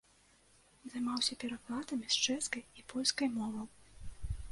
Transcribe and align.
Займаўся 0.93 1.37
перакладамі 1.43 2.05
з 2.15 2.23
чэшскай 2.29 2.63
і 2.81 2.87
польскай 2.95 3.27
моваў. 3.37 3.65